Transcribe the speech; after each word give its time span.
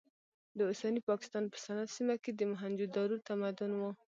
د 0.57 0.59
اوسني 0.69 1.01
پاکستان 1.09 1.43
په 1.51 1.57
سند 1.65 1.87
سیمه 1.95 2.15
کې 2.23 2.31
د 2.33 2.41
موهنجو 2.51 2.85
دارو 2.95 3.23
تمدن 3.27 3.71
و. 3.75 3.81